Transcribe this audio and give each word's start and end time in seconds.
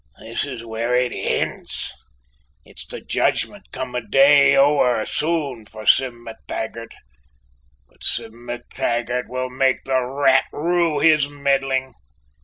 This 0.17 0.45
is 0.45 0.65
where 0.65 0.95
it 0.95 1.11
ends! 1.13 1.93
It's 2.65 2.87
the 2.87 3.01
judgment 3.01 3.67
come 3.71 3.93
a 3.93 4.01
day 4.01 4.55
ower 4.55 5.05
soon 5.05 5.67
for 5.67 5.85
Sim 5.85 6.25
MacTaggart. 6.25 6.93
But 7.87 8.03
Sim 8.03 8.33
MacTaggart 8.47 9.27
will 9.27 9.51
make 9.51 9.83
the 9.83 10.01
rat 10.03 10.45
rue 10.51 10.97
his 10.97 11.29
meddling." 11.29 11.93